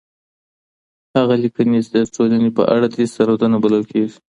هغه 1.15 1.35
ليکنې 1.43 1.79
چي 1.85 1.89
د 1.95 1.97
ټولني 2.15 2.49
په 2.57 2.63
اړه 2.75 2.87
دي، 2.93 3.03
سندونه 3.15 3.57
بلل 3.63 3.83
کيږي. 3.91 4.17